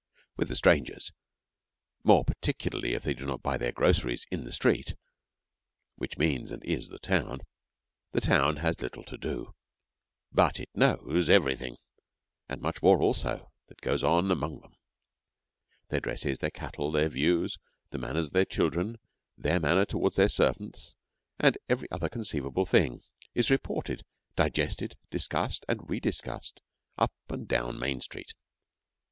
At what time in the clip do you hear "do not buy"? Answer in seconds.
3.13-3.59